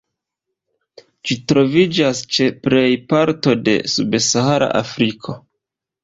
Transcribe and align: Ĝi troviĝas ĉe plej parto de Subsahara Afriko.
Ĝi 1.29 1.35
troviĝas 1.51 2.21
ĉe 2.37 2.47
plej 2.67 2.85
parto 3.11 3.53
de 3.67 3.75
Subsahara 3.97 4.71
Afriko. 4.81 5.37